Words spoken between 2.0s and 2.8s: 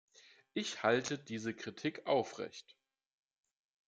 aufrecht.